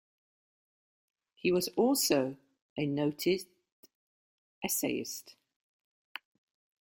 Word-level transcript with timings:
He 1.35 1.51
was 1.51 1.67
also 1.77 2.35
a 2.75 2.87
noted 2.87 3.41
essayist. 4.63 5.35